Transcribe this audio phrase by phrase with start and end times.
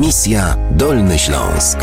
[0.00, 1.78] Misja Dolny Śląsk.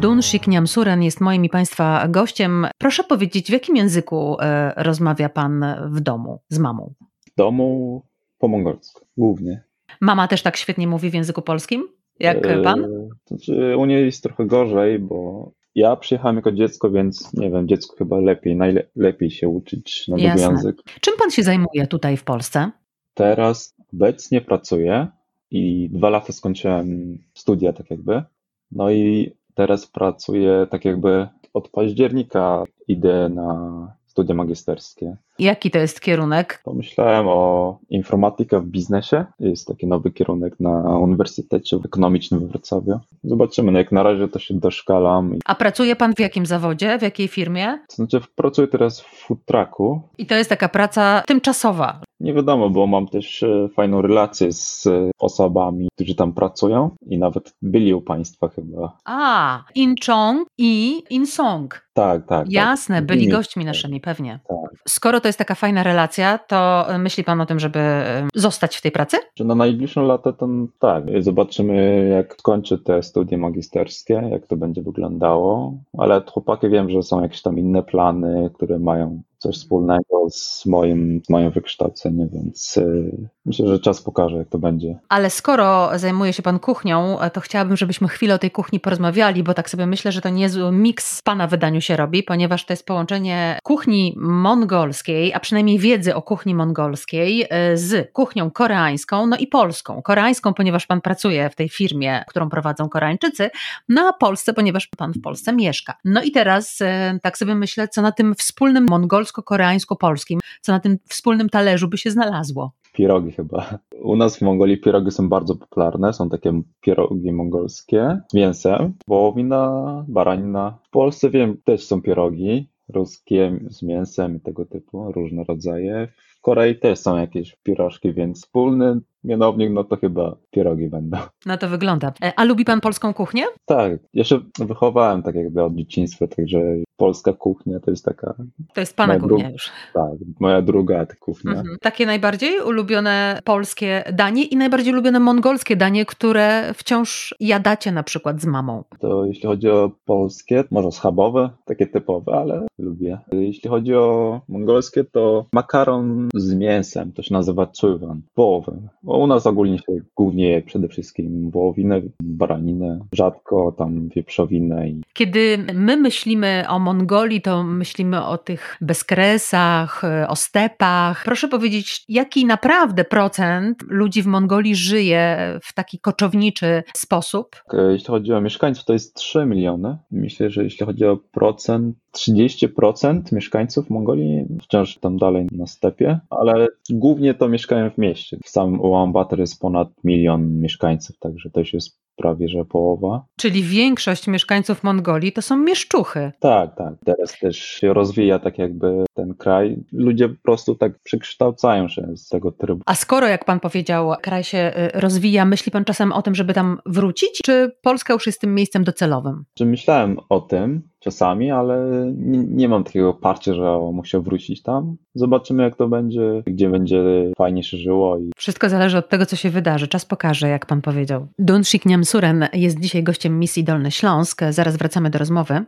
[0.00, 2.66] Dunshik Niamsuren jest moim i Państwa gościem.
[2.78, 6.94] Proszę powiedzieć, w jakim języku e, rozmawia Pan w domu z mamą?
[7.32, 8.02] W domu
[8.38, 9.62] po mongolsku, głównie.
[10.00, 11.88] Mama też tak świetnie mówi w języku polskim,
[12.20, 12.86] jak E, Pan?
[13.26, 17.96] Znaczy, u niej jest trochę gorzej, bo ja przyjechałem jako dziecko, więc nie wiem, dziecko
[17.96, 20.46] chyba lepiej, najlepiej się uczyć nowego Jasne.
[20.46, 20.82] języka.
[21.00, 22.70] Czym Pan się zajmuje tutaj w Polsce?
[23.14, 25.08] Teraz obecnie pracuję
[25.52, 28.22] i dwa lata skończyłem studia, tak jakby.
[28.70, 35.16] No i teraz pracuję tak jakby od października idę na studia magisterskie.
[35.42, 36.62] Jaki to jest kierunek?
[36.64, 39.24] Pomyślałem o informatyka w biznesie.
[39.40, 43.00] Jest taki nowy kierunek na Uniwersytecie Ekonomicznym we Wrocławiu.
[43.24, 43.72] Zobaczymy.
[43.72, 45.34] No jak na razie to się doszkalam.
[45.44, 47.78] A pracuje Pan w jakim zawodzie, w jakiej firmie?
[47.88, 50.00] To znaczy pracuję teraz w food trucku.
[50.18, 52.00] I to jest taka praca tymczasowa.
[52.20, 57.18] Nie wiadomo, bo mam też e, fajną relację z e, osobami, którzy tam pracują i
[57.18, 58.96] nawet byli u państwa chyba.
[59.04, 61.82] A, Incheon i Insong.
[61.92, 62.52] Tak, tak.
[62.52, 63.06] Jasne, tak.
[63.06, 64.40] byli gośćmi naszymi, pewnie.
[64.48, 64.82] Tak.
[64.88, 68.76] Skoro to jest taka fajna relacja, to y, myśli Pan o tym, żeby y, zostać
[68.76, 69.16] w tej pracy?
[69.36, 74.82] Że na najbliższe lata to tak, zobaczymy jak skończę te studia magisterskie, jak to będzie
[74.82, 80.66] wyglądało, ale chłopaki wiem, że są jakieś tam inne plany, które mają coś wspólnego z
[80.66, 84.98] moim, z moim wykształceniem, więc y, myślę, że czas pokaże jak to będzie.
[85.08, 89.54] Ale skoro zajmuje się Pan kuchnią, to chciałabym, żebyśmy chwilę o tej kuchni porozmawiali, bo
[89.54, 92.86] tak sobie myślę, że to niezły miks w Pana wydaniu się robi, ponieważ to jest
[92.86, 97.48] połączenie kuchni mongolskiej, a przynajmniej wiedzy o kuchni mongolskiej y,
[97.78, 100.02] z kuchnią koreańską, no i polską.
[100.02, 103.50] Koreańską, ponieważ Pan pracuje w tej firmie, którą prowadzą Koreańczycy,
[103.88, 105.94] no a Polsce, ponieważ Pan w Polsce mieszka.
[106.04, 106.84] No i teraz y,
[107.22, 112.10] tak sobie myślę, co na tym wspólnym mongolsko-koreańsko-polskim, co na tym wspólnym talerzu by się
[112.10, 112.72] znalazło.
[112.92, 113.78] Pierogi chyba.
[114.02, 120.04] U nas w Mongolii pierogi są bardzo popularne, są takie pierogi mongolskie z mięsem, wołowina,
[120.08, 120.78] baranina.
[120.82, 126.08] W Polsce wiem, też są pierogi ruskie z mięsem i tego typu, różne rodzaje.
[126.16, 131.18] W Korei też są jakieś pierożki, więc wspólny mianownik, no to chyba pierogi będą.
[131.46, 132.12] Na to wygląda.
[132.22, 133.44] E, A lubi pan polską kuchnię?
[133.66, 136.60] Tak, się wychowałem tak jakby od dzieciństwa, także
[136.96, 138.34] polska kuchnia to jest taka,
[138.74, 139.70] To jest pana kuchnia już.
[139.94, 141.50] tak, moja druga kuchnia.
[141.52, 141.76] Mhm.
[141.80, 148.40] Takie najbardziej ulubione polskie danie i najbardziej ulubione mongolskie danie, które wciąż jadacie na przykład
[148.40, 148.84] z mamą.
[149.00, 153.18] To jeśli chodzi o polskie, może schabowe, takie typowe, ale lubię.
[153.32, 158.72] Jeśli chodzi o mongolskie, to makaron z mięsem, to się nazywa chulwan, wołowę.
[159.12, 165.02] Bo u nas ogólnie się głównie je przede wszystkim wołowinę, baraninę, rzadko tam wieprzowinę i
[165.12, 171.22] Kiedy my myślimy o Mongolii, to myślimy o tych bezkresach, e, o stepach.
[171.24, 177.56] Proszę powiedzieć, jaki naprawdę procent ludzi w Mongolii żyje w taki koczowniczy sposób?
[177.72, 179.98] E, Jeśli chodzi o mieszkańców, to jest 3 miliony.
[180.10, 186.68] Myślę, że jeśli chodzi o procent, 30% mieszkańców Mongolii wciąż tam dalej na stepie, ale
[186.90, 188.38] głównie to mieszkają w mieście.
[188.44, 193.24] W samym Ulaanbaatar jest ponad milion mieszkańców, także to już jest prawie że połowa.
[193.36, 196.32] Czyli większość mieszkańców Mongolii to są mieszczuchy.
[196.40, 196.94] Tak, tak.
[197.04, 199.84] Teraz też się rozwija tak jakby ten kraj.
[199.92, 202.82] Ludzie po prostu tak przekształcają się z tego trybu.
[202.86, 206.54] A skoro, jak pan powiedział, kraj się y, rozwija, myśli pan czasem o tym, żeby
[206.54, 209.44] tam wrócić, czy Polska już jest tym miejscem docelowym?
[209.54, 214.96] Czy myślałem o tym czasami, ale nie, nie mam takiego parcia, że muszę wrócić tam.
[215.14, 219.36] Zobaczymy jak to będzie, gdzie będzie fajnie się żyło i Wszystko zależy od tego, co
[219.36, 219.88] się wydarzy.
[219.88, 221.26] Czas pokaże, jak pan powiedział.
[221.38, 224.42] Dunshik Niamsuren jest dzisiaj gościem misji Dolny Śląsk.
[224.50, 225.64] Zaraz wracamy do rozmowy.